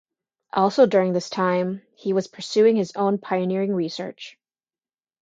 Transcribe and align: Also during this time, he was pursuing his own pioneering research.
Also 0.51 0.87
during 0.87 1.13
this 1.13 1.29
time, 1.29 1.83
he 1.95 2.11
was 2.11 2.25
pursuing 2.27 2.75
his 2.75 2.91
own 2.95 3.19
pioneering 3.19 3.71
research. 3.71 4.35